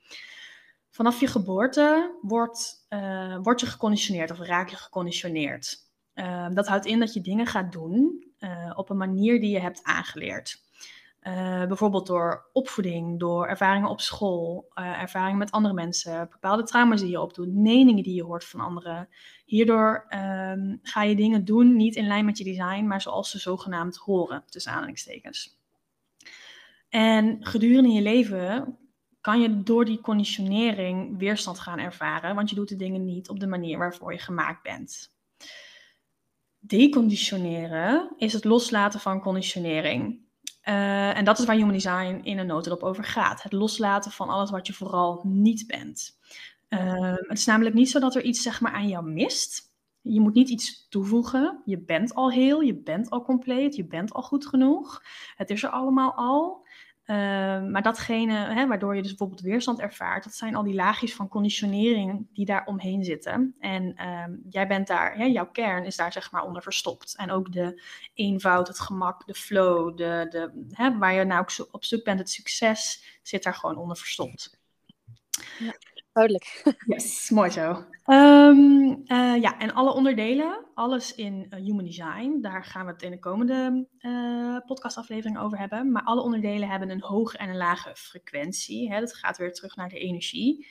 Vanaf 0.89 1.19
je 1.19 1.27
geboorte 1.27 2.17
wordt, 2.21 2.85
uh, 2.89 3.37
word 3.41 3.59
je 3.59 3.65
geconditioneerd 3.65 4.31
of 4.31 4.39
raak 4.39 4.69
je 4.69 4.75
geconditioneerd. 4.75 5.77
Uh, 6.13 6.47
dat 6.53 6.67
houdt 6.67 6.85
in 6.85 6.99
dat 6.99 7.13
je 7.13 7.21
dingen 7.21 7.45
gaat 7.45 7.71
doen 7.71 8.25
uh, 8.39 8.71
op 8.75 8.89
een 8.89 8.97
manier 8.97 9.39
die 9.39 9.49
je 9.49 9.59
hebt 9.59 9.83
aangeleerd. 9.83 10.64
Uh, 11.27 11.65
bijvoorbeeld 11.65 12.07
door 12.07 12.49
opvoeding, 12.53 13.19
door 13.19 13.47
ervaringen 13.47 13.89
op 13.89 14.01
school, 14.01 14.71
uh, 14.75 15.01
ervaringen 15.01 15.37
met 15.37 15.51
andere 15.51 15.73
mensen, 15.73 16.27
bepaalde 16.31 16.63
trauma's 16.63 17.01
die 17.01 17.09
je 17.09 17.21
opdoet, 17.21 17.53
meningen 17.53 18.03
die 18.03 18.15
je 18.15 18.23
hoort 18.23 18.45
van 18.45 18.59
anderen. 18.59 19.09
Hierdoor 19.45 20.05
um, 20.09 20.79
ga 20.81 21.03
je 21.03 21.15
dingen 21.15 21.45
doen 21.45 21.75
niet 21.75 21.95
in 21.95 22.07
lijn 22.07 22.25
met 22.25 22.37
je 22.37 22.43
design, 22.43 22.85
maar 22.85 23.01
zoals 23.01 23.29
ze 23.29 23.39
zogenaamd 23.39 23.97
horen, 23.97 24.43
tussen 24.45 24.71
aanhalingstekens. 24.71 25.59
En 26.89 27.45
gedurende 27.45 27.89
je 27.89 28.01
leven 28.01 28.77
kan 29.21 29.41
je 29.41 29.63
door 29.63 29.85
die 29.85 30.01
conditionering 30.01 31.17
weerstand 31.17 31.59
gaan 31.59 31.79
ervaren, 31.79 32.35
want 32.35 32.49
je 32.49 32.55
doet 32.55 32.69
de 32.69 32.75
dingen 32.75 33.05
niet 33.05 33.29
op 33.29 33.39
de 33.39 33.47
manier 33.47 33.77
waarvoor 33.77 34.13
je 34.13 34.19
gemaakt 34.19 34.63
bent. 34.63 35.15
Deconditioneren 36.59 38.13
is 38.17 38.33
het 38.33 38.43
loslaten 38.43 38.99
van 38.99 39.21
conditionering. 39.21 40.24
Uh, 40.65 41.17
en 41.17 41.25
dat 41.25 41.39
is 41.39 41.45
waar 41.45 41.55
Human 41.55 41.73
Design 41.73 42.19
in 42.23 42.37
een 42.37 42.47
notendop 42.47 42.83
over 42.83 43.03
gaat. 43.03 43.43
Het 43.43 43.51
loslaten 43.51 44.11
van 44.11 44.29
alles 44.29 44.49
wat 44.49 44.67
je 44.67 44.73
vooral 44.73 45.21
niet 45.23 45.67
bent. 45.67 46.17
Uh, 46.69 47.15
het 47.15 47.37
is 47.37 47.45
namelijk 47.45 47.75
niet 47.75 47.89
zo 47.89 47.99
dat 47.99 48.15
er 48.15 48.23
iets 48.23 48.41
zeg 48.41 48.61
maar, 48.61 48.71
aan 48.71 48.87
jou 48.87 49.05
mist. 49.05 49.73
Je 50.01 50.19
moet 50.19 50.33
niet 50.33 50.49
iets 50.49 50.87
toevoegen. 50.89 51.61
Je 51.65 51.79
bent 51.79 52.15
al 52.15 52.31
heel, 52.31 52.61
je 52.61 52.75
bent 52.75 53.09
al 53.09 53.23
compleet, 53.23 53.75
je 53.75 53.85
bent 53.85 54.13
al 54.13 54.21
goed 54.21 54.47
genoeg. 54.47 55.01
Het 55.35 55.49
is 55.49 55.63
er 55.63 55.69
allemaal 55.69 56.13
al. 56.13 56.64
Ehm, 57.05 57.71
maar 57.71 57.81
datgene 57.81 58.33
hè, 58.33 58.67
waardoor 58.67 58.95
je 58.95 59.01
dus 59.01 59.09
bijvoorbeeld 59.09 59.41
weerstand 59.41 59.79
ervaart, 59.79 60.23
dat 60.23 60.33
zijn 60.33 60.55
al 60.55 60.63
die 60.63 60.73
laagjes 60.73 61.15
van 61.15 61.27
conditionering 61.27 62.27
die 62.33 62.45
daar 62.45 62.65
omheen 62.65 63.03
zitten. 63.03 63.55
En 63.59 63.95
ehm, 63.95 64.31
jij 64.49 64.67
bent 64.67 64.87
daar, 64.87 65.27
jouw 65.29 65.51
kern 65.51 65.85
is 65.85 65.95
daar 65.95 66.11
zeg 66.11 66.31
maar 66.31 66.43
onder 66.43 66.61
verstopt. 66.61 67.15
En 67.15 67.31
ook 67.31 67.51
de 67.51 67.81
eenvoud, 68.13 68.67
het 68.67 68.79
gemak, 68.79 69.25
de 69.27 69.33
flow, 69.33 69.97
de, 69.97 70.25
de, 70.29 70.65
hè, 70.71 70.97
waar 70.97 71.13
je 71.13 71.23
nou 71.23 71.45
op 71.71 71.83
zoek 71.83 72.03
bent, 72.03 72.19
het 72.19 72.29
succes, 72.29 73.03
zit 73.23 73.43
daar 73.43 73.55
gewoon 73.55 73.77
onder 73.77 73.97
verstopt. 73.97 74.59
Duidelijk. 76.15 76.63
Yes, 76.93 77.29
mooi 77.29 77.49
zo. 77.49 77.85
Um, 78.05 78.89
uh, 78.89 79.41
ja, 79.41 79.57
en 79.57 79.73
alle 79.73 79.93
onderdelen, 79.93 80.65
alles 80.73 81.15
in 81.15 81.47
uh, 81.49 81.59
Human 81.59 81.85
Design, 81.85 82.37
daar 82.41 82.63
gaan 82.63 82.85
we 82.85 82.91
het 82.91 83.01
in 83.01 83.11
de 83.11 83.19
komende 83.19 83.87
uh, 83.99 84.57
podcastaflevering 84.65 85.39
over 85.39 85.57
hebben. 85.57 85.91
Maar 85.91 86.03
alle 86.03 86.21
onderdelen 86.21 86.69
hebben 86.69 86.89
een 86.89 87.01
hoge 87.01 87.37
en 87.37 87.49
een 87.49 87.57
lage 87.57 87.95
frequentie. 87.95 88.91
Hè? 88.91 88.99
Dat 88.99 89.15
gaat 89.15 89.37
weer 89.37 89.53
terug 89.53 89.75
naar 89.75 89.89
de 89.89 89.99
energie. 89.99 90.67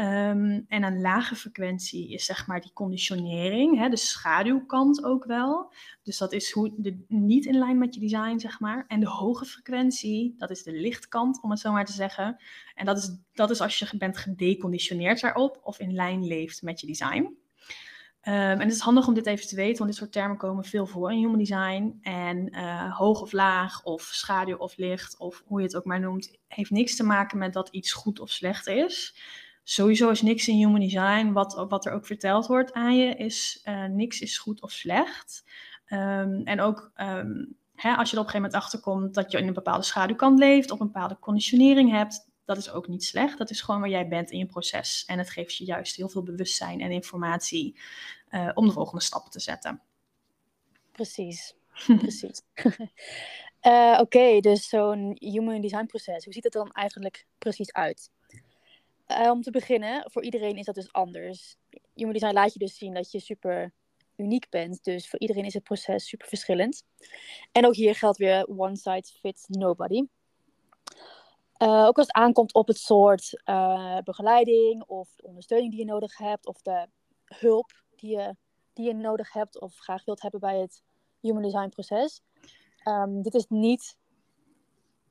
Um, 0.00 0.64
en 0.68 0.82
een 0.82 1.00
lage 1.00 1.34
frequentie 1.34 2.12
is 2.12 2.24
zeg 2.24 2.46
maar 2.46 2.60
die 2.60 2.72
conditionering, 2.72 3.78
hè, 3.78 3.88
de 3.88 3.96
schaduwkant 3.96 5.04
ook 5.04 5.24
wel. 5.24 5.72
Dus 6.02 6.18
dat 6.18 6.32
is 6.32 6.50
hoe 6.50 6.72
de, 6.76 7.04
niet 7.08 7.44
in 7.44 7.58
lijn 7.58 7.78
met 7.78 7.94
je 7.94 8.00
design, 8.00 8.38
zeg 8.38 8.60
maar. 8.60 8.84
En 8.88 9.00
de 9.00 9.08
hoge 9.08 9.44
frequentie, 9.44 10.34
dat 10.36 10.50
is 10.50 10.62
de 10.62 10.72
lichtkant, 10.72 11.42
om 11.42 11.50
het 11.50 11.60
zo 11.60 11.72
maar 11.72 11.84
te 11.84 11.92
zeggen. 11.92 12.36
En 12.74 12.86
dat 12.86 12.98
is, 12.98 13.16
dat 13.32 13.50
is 13.50 13.60
als 13.60 13.78
je 13.78 13.96
bent 13.96 14.18
gedeconditioneerd 14.18 15.20
daarop 15.20 15.60
of 15.62 15.78
in 15.78 15.94
lijn 15.94 16.26
leeft 16.26 16.62
met 16.62 16.80
je 16.80 16.86
design. 16.86 17.22
Um, 18.22 18.34
en 18.34 18.60
het 18.60 18.72
is 18.72 18.80
handig 18.80 19.06
om 19.06 19.14
dit 19.14 19.26
even 19.26 19.46
te 19.46 19.56
weten, 19.56 19.78
want 19.78 19.90
dit 19.90 19.98
soort 19.98 20.12
termen 20.12 20.36
komen 20.36 20.64
veel 20.64 20.86
voor 20.86 21.12
in 21.12 21.18
human 21.18 21.38
design. 21.38 21.98
En 22.02 22.56
uh, 22.56 22.96
hoog 22.96 23.20
of 23.20 23.32
laag, 23.32 23.82
of 23.82 24.02
schaduw 24.02 24.56
of 24.56 24.76
licht, 24.76 25.18
of 25.18 25.42
hoe 25.46 25.60
je 25.60 25.66
het 25.66 25.76
ook 25.76 25.84
maar 25.84 26.00
noemt, 26.00 26.38
heeft 26.48 26.70
niks 26.70 26.96
te 26.96 27.04
maken 27.04 27.38
met 27.38 27.52
dat 27.52 27.68
iets 27.68 27.92
goed 27.92 28.20
of 28.20 28.30
slecht 28.30 28.66
is 28.66 29.14
sowieso 29.70 30.10
is 30.10 30.22
niks 30.22 30.48
in 30.48 30.56
human 30.56 30.80
design, 30.80 31.32
wat, 31.32 31.66
wat 31.68 31.86
er 31.86 31.92
ook 31.92 32.06
verteld 32.06 32.46
wordt 32.46 32.72
aan 32.72 32.96
je, 32.96 33.14
is 33.14 33.60
uh, 33.64 33.84
niks 33.84 34.20
is 34.20 34.38
goed 34.38 34.62
of 34.62 34.70
slecht. 34.70 35.44
Um, 35.88 36.42
en 36.44 36.60
ook 36.60 36.92
um, 36.96 37.56
hè, 37.74 37.94
als 37.94 38.10
je 38.10 38.16
er 38.16 38.22
op 38.22 38.26
een 38.26 38.32
gegeven 38.32 38.40
moment 38.40 38.54
achterkomt 38.54 39.14
dat 39.14 39.30
je 39.32 39.38
in 39.38 39.46
een 39.46 39.54
bepaalde 39.54 39.84
schaduwkant 39.84 40.38
leeft, 40.38 40.70
of 40.70 40.80
een 40.80 40.86
bepaalde 40.86 41.18
conditionering 41.18 41.90
hebt, 41.90 42.28
dat 42.44 42.56
is 42.56 42.70
ook 42.70 42.88
niet 42.88 43.04
slecht. 43.04 43.38
Dat 43.38 43.50
is 43.50 43.60
gewoon 43.60 43.80
waar 43.80 43.90
jij 43.90 44.08
bent 44.08 44.30
in 44.30 44.38
je 44.38 44.46
proces. 44.46 45.04
En 45.06 45.18
het 45.18 45.30
geeft 45.30 45.56
je 45.56 45.64
juist 45.64 45.96
heel 45.96 46.08
veel 46.08 46.22
bewustzijn 46.22 46.80
en 46.80 46.90
informatie 46.90 47.78
uh, 48.30 48.50
om 48.54 48.66
de 48.66 48.72
volgende 48.72 49.04
stappen 49.04 49.30
te 49.30 49.40
zetten. 49.40 49.82
precies. 50.92 51.54
precies. 51.86 52.42
Uh, 53.62 53.98
Oké, 54.04 54.40
dus 54.40 54.68
zo'n 54.68 55.16
human 55.18 55.60
design 55.60 55.86
proces, 55.86 56.24
hoe 56.24 56.32
ziet 56.32 56.44
het 56.44 56.52
dan 56.52 56.72
eigenlijk 56.72 57.26
precies 57.38 57.72
uit? 57.72 58.10
Uh, 59.08 59.30
om 59.30 59.42
te 59.42 59.50
beginnen, 59.50 60.10
voor 60.10 60.22
iedereen 60.22 60.56
is 60.56 60.64
dat 60.64 60.74
dus 60.74 60.92
anders. 60.92 61.56
Human 61.94 62.12
design 62.12 62.32
laat 62.32 62.52
je 62.52 62.58
dus 62.58 62.76
zien 62.76 62.94
dat 62.94 63.10
je 63.10 63.20
super 63.20 63.72
uniek 64.16 64.48
bent. 64.50 64.84
Dus 64.84 65.08
voor 65.08 65.18
iedereen 65.18 65.44
is 65.44 65.54
het 65.54 65.62
proces 65.62 66.08
super 66.08 66.28
verschillend. 66.28 66.84
En 67.52 67.66
ook 67.66 67.74
hier 67.74 67.94
geldt 67.94 68.18
weer 68.18 68.46
one 68.46 68.76
size 68.76 69.18
fits 69.18 69.46
nobody. 69.46 70.02
Uh, 71.62 71.84
ook 71.86 71.96
als 71.96 72.06
het 72.06 72.16
aankomt 72.16 72.54
op 72.54 72.66
het 72.66 72.78
soort 72.78 73.42
uh, 73.44 73.98
begeleiding 73.98 74.84
of 74.86 75.14
de 75.16 75.26
ondersteuning 75.26 75.70
die 75.70 75.80
je 75.80 75.86
nodig 75.86 76.18
hebt, 76.18 76.46
of 76.46 76.62
de 76.62 76.86
hulp 77.24 77.82
die 77.96 78.10
je, 78.10 78.36
die 78.72 78.86
je 78.86 78.94
nodig 78.94 79.32
hebt 79.32 79.60
of 79.60 79.76
graag 79.76 80.04
wilt 80.04 80.22
hebben 80.22 80.40
bij 80.40 80.58
het 80.58 80.82
human 81.20 81.42
design 81.42 81.68
proces. 81.68 82.22
Um, 82.84 83.22
dit 83.22 83.34
is 83.34 83.46
niet, 83.48 83.96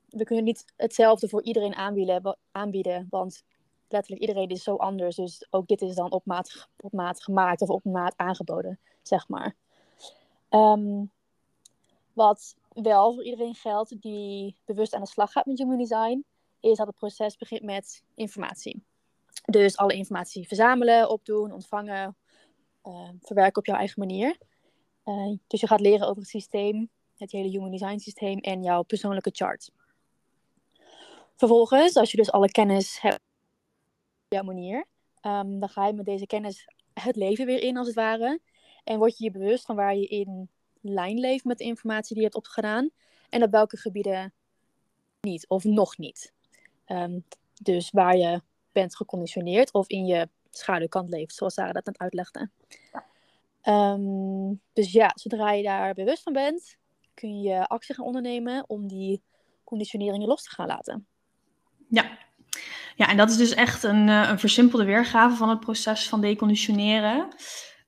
we 0.08 0.24
kunnen 0.24 0.46
niet 0.46 0.66
hetzelfde 0.76 1.30
voor 1.30 1.44
iedereen 1.44 1.76
aanbieden, 1.76 2.38
aanbieden, 2.52 3.08
want 3.10 3.44
letterlijk 3.88 4.22
iedereen 4.22 4.50
is 4.50 4.64
zo 4.64 4.76
anders. 4.76 5.16
Dus 5.16 5.48
ook 5.50 5.68
dit 5.68 5.82
is 5.82 5.96
dan 5.96 6.12
op 6.12 6.26
maat, 6.26 6.68
op 6.78 6.92
maat 6.92 7.24
gemaakt 7.24 7.62
of 7.62 7.70
op 7.70 7.84
maat 7.84 8.14
aangeboden, 8.18 8.80
zeg 9.02 9.28
maar. 9.28 9.56
Um, 10.50 11.12
wat 12.14 12.56
wel 12.70 13.14
voor 13.14 13.24
iedereen 13.24 13.56
geldt 13.56 14.02
die 14.02 14.56
bewust 14.66 14.94
aan 14.94 15.02
de 15.02 15.08
slag 15.08 15.32
gaat 15.32 15.46
met 15.46 15.58
human 15.58 15.78
design, 15.78 16.26
is 16.60 16.78
dat 16.78 16.88
het 16.88 16.96
proces 16.96 17.38
begint 17.38 17.64
met 17.64 18.04
informatie. 18.16 18.84
Dus 19.46 19.78
alle 19.78 19.94
informatie 19.94 20.48
verzamelen, 20.48 21.10
opdoen, 21.10 21.52
ontvangen, 21.52 22.16
uh, 22.84 23.10
verwerken 23.22 23.58
op 23.58 23.66
jouw 23.66 23.78
eigen 23.78 24.00
manier. 24.00 24.38
Uh, 25.06 25.38
dus 25.48 25.62
je 25.62 25.68
gaat 25.68 25.80
leren 25.80 26.08
over 26.08 26.22
het 26.22 26.32
systeem, 26.32 26.90
het 27.18 27.32
hele 27.32 27.50
human 27.50 27.72
design 27.72 27.98
systeem 27.98 28.40
en 28.40 28.64
jouw 28.64 28.84
persoonlijke 28.84 29.32
chart. 29.34 29.72
Vervolgens, 31.36 31.96
als 31.96 32.12
je 32.12 32.18
dus 32.18 32.32
alle 32.32 32.52
kennis 32.52 33.02
hebt 33.02 33.20
jouw 34.28 34.44
manier, 34.44 34.86
um, 35.22 35.60
dan 35.60 35.70
ga 35.70 35.88
je 35.88 35.94
met 35.94 36.06
deze 36.06 36.26
kennis 36.26 36.68
het 36.94 37.16
leven 37.16 37.46
weer 37.46 37.62
in, 37.62 37.78
als 37.78 37.88
het 37.88 37.96
ware. 37.96 38.40
En 38.84 38.98
word 38.98 39.18
je 39.18 39.24
je 39.24 39.32
bewust 39.32 39.66
van 39.66 39.76
waar 39.76 39.96
je 39.96 40.08
in 40.08 40.50
lijn 40.82 41.20
leeft 41.20 41.44
met 41.44 41.58
de 41.58 41.64
informatie 41.64 42.16
die 42.16 42.18
je 42.18 42.24
hebt 42.24 42.36
opgedaan. 42.36 42.90
En 43.30 43.44
op 43.44 43.52
welke 43.52 43.78
gebieden 43.78 44.34
niet 45.22 45.48
of 45.48 45.64
nog 45.64 45.98
niet. 45.98 46.34
Um, 46.88 47.26
dus 47.62 47.92
waar 47.92 48.18
je 48.18 48.42
bent 48.72 48.96
geconditioneerd 48.96 49.74
of 49.74 49.88
in 49.88 50.06
je 50.06 50.30
schaduwkant 50.50 51.10
leeft, 51.10 51.36
zoals 51.36 51.54
Sarah 51.54 51.74
dat 51.74 51.86
net 51.86 51.98
uitlegde. 51.98 52.50
Um, 53.64 54.62
dus 54.74 54.92
ja, 54.92 55.12
zodra 55.16 55.52
je 55.52 55.64
daar 55.64 55.94
bewust 55.94 56.24
van 56.24 56.34
bent, 56.34 56.78
kun 57.14 57.42
je 57.42 57.68
actie 57.68 57.96
gaan 57.96 58.06
ondernemen 58.06 58.64
om 58.68 58.88
die 58.88 59.22
conditioneringen 59.64 60.28
los 60.28 60.44
te 60.44 60.50
gaan 60.50 60.68
laten. 60.68 61.08
Ja, 61.90 62.18
ja 62.96 63.10
en 63.10 63.18
dat 63.18 63.30
is 63.30 63.38
dus 63.38 63.54
echt 63.54 63.84
een, 63.84 64.08
uh, 64.08 64.30
een 64.30 64.40
versimpelde 64.40 64.86
weergave 64.86 65.36
van 65.36 65.50
het 65.50 65.60
proces 65.60 66.10
van 66.10 66.22
deconditioneren. 66.22 67.28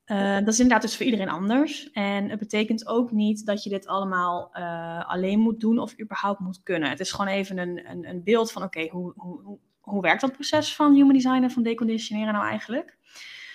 Uh, 0.06 0.38
dat 0.38 0.48
is 0.48 0.60
inderdaad 0.60 0.82
dus 0.82 0.96
voor 0.96 1.06
iedereen 1.06 1.30
anders. 1.30 1.92
En 1.92 2.30
het 2.30 2.40
betekent 2.40 2.88
ook 2.88 3.12
niet 3.12 3.46
dat 3.46 3.64
je 3.64 3.70
dit 3.70 3.88
allemaal 3.88 4.50
uh, 4.54 5.10
alleen 5.10 5.40
moet 5.40 5.60
doen 5.60 5.80
of 5.80 6.00
überhaupt 6.00 6.40
moet 6.40 6.64
kunnen. 6.64 6.90
Het 6.90 7.00
is 7.00 7.12
gewoon 7.12 7.32
even 7.32 7.58
een, 7.58 7.90
een, 7.90 8.10
een 8.10 8.24
beeld 8.24 8.52
van: 8.52 8.64
oké, 8.64 8.78
okay, 8.78 8.92
hoe, 8.92 9.14
hoe, 9.16 9.60
hoe 9.80 10.02
werkt 10.02 10.22
dat 10.22 10.32
proces 10.32 10.76
van 10.76 10.94
human 10.94 11.14
design 11.14 11.44
en 11.44 11.52
van 11.52 11.64
deconditioneren 11.64 12.34
nou 12.34 12.46
eigenlijk? 12.46 12.98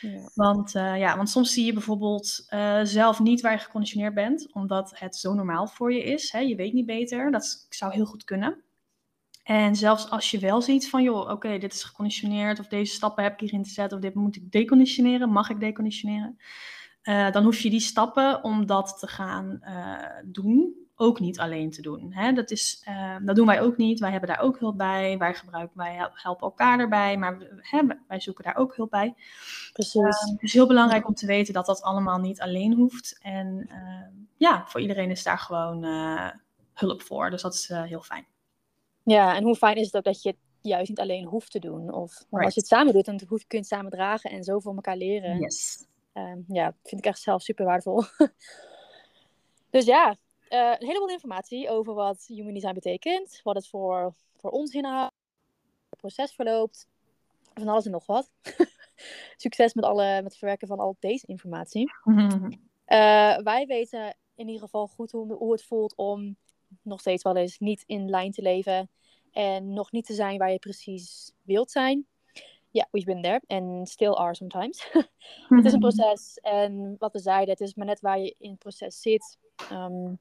Ja. 0.00 0.30
Want, 0.35 0.75
uh, 0.75 0.99
ja, 0.99 1.16
want 1.16 1.30
soms 1.30 1.52
zie 1.52 1.64
je 1.64 1.73
bijvoorbeeld 1.73 2.47
zelf 2.83 3.21
niet 3.21 3.40
waar 3.40 3.52
je 3.52 3.59
geconditioneerd 3.59 4.14
bent, 4.14 4.52
omdat 4.52 4.92
het 4.99 5.16
zo 5.16 5.35
normaal 5.35 5.66
voor 5.66 5.92
je 5.92 6.04
is. 6.04 6.33
Hè? 6.33 6.38
Je 6.38 6.56
weet 6.56 6.73
niet 6.73 6.87
beter. 6.87 7.30
Dat 7.30 7.66
zou 7.68 7.92
heel 7.92 8.06
goed 8.06 8.25
kunnen. 8.25 8.64
En 9.44 9.76
zelfs 9.76 10.10
als 10.10 10.30
je 10.30 10.38
wel 10.38 10.62
ziet 10.62 10.88
van, 10.88 11.02
joh, 11.02 11.30
oké, 11.30 11.58
dit 11.58 11.72
is 11.72 11.82
geconditioneerd, 11.82 12.58
of 12.58 12.66
deze 12.66 12.94
stappen 12.94 13.22
heb 13.22 13.32
ik 13.32 13.40
hierin 13.40 13.62
te 13.62 13.70
zetten, 13.70 13.96
of 13.96 14.02
dit 14.02 14.14
moet 14.14 14.36
ik 14.36 14.52
deconditioneren, 14.52 15.28
mag 15.30 15.50
ik 15.50 15.60
deconditioneren, 15.60 16.38
uh, 17.02 17.30
dan 17.30 17.44
hoef 17.44 17.58
je 17.58 17.70
die 17.70 17.80
stappen 17.80 18.44
om 18.44 18.66
dat 18.66 18.98
te 18.98 19.06
gaan 19.06 19.58
uh, 19.62 19.96
doen 20.24 20.82
ook 20.96 21.20
niet 21.20 21.38
alleen 21.38 21.70
te 21.70 21.82
doen. 21.82 22.12
Hè? 22.12 22.32
Dat, 22.32 22.50
is, 22.50 22.84
uh, 22.88 23.16
dat 23.22 23.36
doen 23.36 23.46
wij 23.46 23.60
ook 23.60 23.76
niet. 23.76 24.00
Wij 24.00 24.10
hebben 24.10 24.28
daar 24.28 24.40
ook 24.40 24.58
hulp 24.58 24.78
bij. 24.78 25.18
Wij 25.18 25.34
gebruiken, 25.34 25.76
wij 25.76 26.10
helpen 26.12 26.46
elkaar 26.46 26.78
erbij, 26.78 27.16
maar 27.16 27.36
hè, 27.60 27.80
wij 28.08 28.20
zoeken 28.20 28.44
daar 28.44 28.56
ook 28.56 28.76
hulp 28.76 28.90
bij. 28.90 29.14
Precies. 29.72 30.20
het 30.30 30.42
is 30.42 30.52
heel 30.52 30.66
belangrijk 30.66 31.08
om 31.08 31.14
te 31.14 31.26
weten 31.26 31.54
dat 31.54 31.66
dat 31.66 31.82
allemaal 31.82 32.18
niet 32.18 32.40
alleen 32.40 32.74
hoeft. 32.74 33.18
En 33.22 33.70
ja, 34.36 34.64
voor 34.66 34.80
iedereen 34.80 35.10
is 35.10 35.22
daar 35.22 35.38
gewoon 35.38 35.84
hulp 36.74 37.02
voor. 37.02 37.30
Dus 37.30 37.42
dat 37.42 37.54
is 37.54 37.68
heel 37.68 38.02
fijn. 38.02 38.26
Ja, 39.04 39.37
en 39.37 39.42
hoe 39.42 39.56
fijn 39.56 39.76
is 39.76 39.87
het 39.87 39.96
ook 39.96 40.04
dat 40.04 40.23
je 40.23 40.28
het 40.28 40.38
juist 40.61 40.88
niet 40.88 41.00
alleen 41.00 41.25
hoeft 41.25 41.50
te 41.50 41.58
doen. 41.58 41.92
Of 41.92 42.25
right. 42.30 42.44
als 42.44 42.54
je 42.54 42.61
het 42.61 42.68
samen 42.68 42.92
doet, 42.92 43.04
dan 43.04 43.16
kun 43.16 43.38
je 43.46 43.56
het 43.56 43.66
samen 43.66 43.90
dragen 43.90 44.30
en 44.30 44.44
zo 44.44 44.58
van 44.58 44.75
elkaar 44.75 44.96
leren. 44.96 45.38
Yes. 45.38 45.87
Um, 46.14 46.44
ja, 46.49 46.75
vind 46.82 47.00
ik 47.00 47.06
echt 47.06 47.20
zelf 47.20 47.42
super 47.42 47.64
waardevol. 47.64 48.02
dus 49.70 49.84
ja, 49.84 50.16
uh, 50.50 50.75
een 50.78 50.87
heleboel 50.87 51.08
informatie 51.08 51.70
over 51.70 51.94
wat 51.94 52.25
human 52.26 52.54
design 52.54 52.75
betekent. 52.75 53.40
Wat 53.42 53.54
het 53.54 53.68
voor, 53.68 54.14
voor 54.37 54.50
ons 54.50 54.73
inhoudt. 54.75 55.14
Het 55.90 55.99
proces 55.99 56.32
verloopt. 56.32 56.88
Van 57.54 57.68
alles 57.68 57.84
en 57.84 57.90
nog 57.90 58.06
wat. 58.06 58.30
Succes 59.37 59.75
met, 59.75 59.84
alle, 59.84 60.14
met 60.14 60.25
het 60.25 60.37
verwerken 60.37 60.68
van 60.68 60.78
al 60.78 60.96
deze 60.99 61.26
informatie. 61.26 61.92
uh, 62.06 63.38
wij 63.38 63.64
weten 63.66 64.16
in 64.34 64.46
ieder 64.46 64.62
geval 64.62 64.87
goed 64.87 65.11
hoe, 65.11 65.32
hoe 65.32 65.52
het 65.52 65.64
voelt 65.64 65.94
om 65.96 66.37
nog 66.82 67.00
steeds 67.00 67.22
wel 67.22 67.36
eens 67.36 67.58
niet 67.58 67.82
in 67.86 68.10
lijn 68.10 68.32
te 68.32 68.42
leven. 68.42 68.90
En 69.32 69.72
nog 69.72 69.92
niet 69.92 70.06
te 70.06 70.14
zijn 70.14 70.38
waar 70.38 70.50
je 70.50 70.58
precies 70.58 71.32
wilt 71.42 71.70
zijn. 71.70 72.06
Ja, 72.32 72.42
yeah, 72.70 72.86
we've 72.90 73.06
been 73.06 73.22
there. 73.22 73.40
And 73.46 73.88
still 73.88 74.12
are 74.12 74.34
sometimes. 74.34 74.88
het 75.48 75.64
is 75.64 75.72
een 75.72 75.78
proces. 75.78 76.38
En 76.38 76.96
wat 76.98 77.12
we 77.12 77.18
zeiden, 77.18 77.48
het 77.48 77.60
is 77.60 77.74
maar 77.74 77.86
net 77.86 78.00
waar 78.00 78.18
je 78.18 78.34
in 78.38 78.50
het 78.50 78.58
proces 78.58 79.00
zit. 79.00 79.38
Um, 79.72 80.18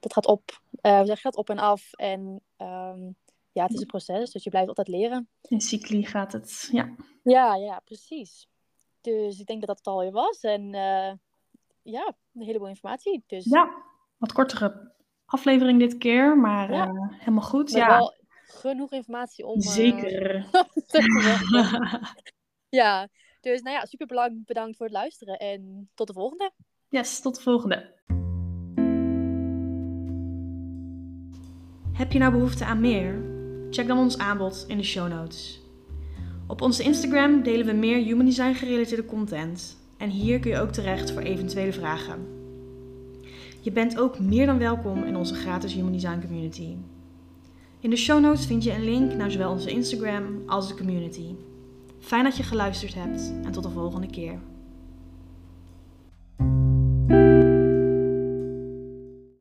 dat 0.00 0.12
gaat 0.12 0.26
op, 0.26 0.60
uh, 0.82 1.02
zeg 1.02 1.16
je 1.16 1.22
dat, 1.22 1.36
op 1.36 1.50
en 1.50 1.58
af. 1.58 1.92
En 1.92 2.20
um, 2.58 3.16
ja, 3.52 3.62
het 3.62 3.72
is 3.72 3.80
een 3.80 3.86
proces. 3.86 4.30
Dus 4.30 4.44
je 4.44 4.50
blijft 4.50 4.68
altijd 4.68 4.88
leren. 4.88 5.28
In 5.42 5.60
cycli 5.60 6.06
gaat 6.06 6.32
het, 6.32 6.68
ja. 6.72 6.94
Ja, 7.22 7.54
ja, 7.54 7.80
precies. 7.84 8.48
Dus 9.00 9.40
ik 9.40 9.46
denk 9.46 9.58
dat 9.58 9.68
dat 9.68 9.78
het 9.78 9.86
alweer 9.86 10.12
was. 10.12 10.40
En 10.40 10.62
uh, 10.62 11.12
ja, 11.82 12.14
een 12.34 12.42
heleboel 12.42 12.68
informatie. 12.68 13.24
Dus... 13.26 13.44
Ja, 13.44 13.82
wat 14.18 14.32
kortere 14.32 14.92
aflevering 15.32 15.78
dit 15.78 15.98
keer, 15.98 16.38
maar 16.38 16.72
ja. 16.72 16.86
uh, 16.86 17.08
helemaal 17.18 17.42
goed. 17.42 17.72
Maar 17.72 17.80
ja. 17.80 17.98
wel 17.98 18.14
genoeg 18.42 18.92
informatie 18.92 19.46
om. 19.46 19.60
Zeker. 19.60 20.44
Uh, 20.92 21.94
ja, 22.80 23.08
dus 23.40 23.62
nou 23.62 23.76
ja, 23.76 23.84
super 23.84 24.32
bedankt 24.46 24.76
voor 24.76 24.86
het 24.86 24.94
luisteren 24.94 25.38
en 25.38 25.90
tot 25.94 26.06
de 26.06 26.12
volgende. 26.12 26.52
Yes, 26.88 27.20
tot 27.20 27.34
de 27.34 27.42
volgende. 27.42 27.94
Heb 31.92 32.12
je 32.12 32.18
nou 32.18 32.32
behoefte 32.32 32.64
aan 32.64 32.80
meer? 32.80 33.22
Check 33.70 33.86
dan 33.86 33.98
ons 33.98 34.18
aanbod 34.18 34.64
in 34.68 34.76
de 34.76 34.82
show 34.82 35.08
notes. 35.08 35.60
Op 36.46 36.60
onze 36.60 36.82
Instagram 36.82 37.42
delen 37.42 37.66
we 37.66 37.72
meer 37.72 37.98
human 37.98 38.24
design 38.24 38.54
gerelateerde 38.54 39.04
content. 39.04 39.76
En 39.98 40.08
hier 40.08 40.40
kun 40.40 40.50
je 40.50 40.58
ook 40.58 40.72
terecht 40.72 41.10
voor 41.10 41.22
eventuele 41.22 41.72
vragen. 41.72 42.41
Je 43.62 43.72
bent 43.72 43.98
ook 43.98 44.18
meer 44.18 44.46
dan 44.46 44.58
welkom 44.58 45.04
in 45.04 45.16
onze 45.16 45.34
gratis 45.34 45.74
Human 45.74 45.92
Design 45.92 46.20
Community. 46.20 46.76
In 47.80 47.90
de 47.90 47.96
show 47.96 48.20
notes 48.20 48.46
vind 48.46 48.64
je 48.64 48.72
een 48.72 48.84
link 48.84 49.14
naar 49.14 49.30
zowel 49.30 49.50
onze 49.50 49.70
Instagram 49.70 50.42
als 50.46 50.68
de 50.68 50.74
community. 50.74 51.34
Fijn 51.98 52.24
dat 52.24 52.36
je 52.36 52.42
geluisterd 52.42 52.94
hebt 52.94 53.32
en 53.44 53.52
tot 53.52 53.62
de 53.62 53.70
volgende 53.70 54.06
keer. 54.06 54.38